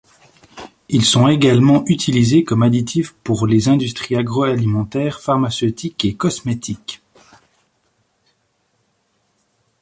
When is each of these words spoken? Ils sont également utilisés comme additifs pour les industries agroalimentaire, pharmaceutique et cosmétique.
Ils 0.89 1.05
sont 1.05 1.27
également 1.27 1.85
utilisés 1.85 2.43
comme 2.43 2.63
additifs 2.63 3.11
pour 3.23 3.45
les 3.45 3.67
industries 3.69 4.15
agroalimentaire, 4.15 5.19
pharmaceutique 5.21 6.05
et 6.05 6.15
cosmétique. 6.15 7.03